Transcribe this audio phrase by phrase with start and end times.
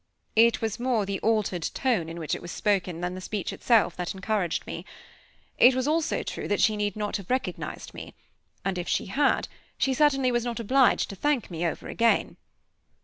[0.35, 3.95] It was more the altered tone in which it was spoken, than the speech itself,
[3.97, 4.83] that encouraged me.
[5.59, 8.15] It was also true that she need not have recognized me;
[8.65, 12.37] and if she had, she certainly was not obliged to thank me over again.